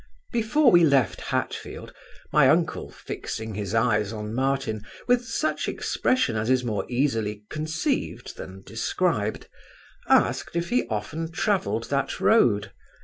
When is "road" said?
12.19-12.71